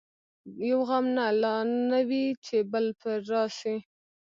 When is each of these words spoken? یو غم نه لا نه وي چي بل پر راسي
یو 0.69 0.79
غم 0.87 1.05
نه 1.17 1.25
لا 1.41 1.55
نه 1.89 1.99
وي 2.09 2.25
چي 2.45 2.57
بل 2.71 2.85
پر 2.99 3.17
راسي 3.29 3.75